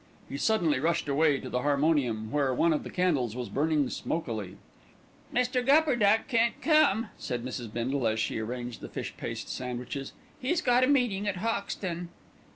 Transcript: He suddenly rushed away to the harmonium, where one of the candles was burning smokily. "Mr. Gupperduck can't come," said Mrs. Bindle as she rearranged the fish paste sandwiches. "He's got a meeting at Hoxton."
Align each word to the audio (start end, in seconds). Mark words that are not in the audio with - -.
He 0.27 0.35
suddenly 0.37 0.79
rushed 0.79 1.07
away 1.07 1.39
to 1.39 1.47
the 1.47 1.61
harmonium, 1.61 2.31
where 2.31 2.51
one 2.55 2.73
of 2.73 2.81
the 2.83 2.89
candles 2.89 3.35
was 3.35 3.49
burning 3.49 3.87
smokily. 3.91 4.57
"Mr. 5.31 5.63
Gupperduck 5.63 6.27
can't 6.27 6.59
come," 6.59 7.09
said 7.19 7.45
Mrs. 7.45 7.71
Bindle 7.71 8.07
as 8.07 8.19
she 8.19 8.37
rearranged 8.41 8.81
the 8.81 8.89
fish 8.89 9.13
paste 9.15 9.47
sandwiches. 9.47 10.13
"He's 10.39 10.63
got 10.63 10.83
a 10.83 10.87
meeting 10.87 11.27
at 11.27 11.35
Hoxton." 11.35 12.09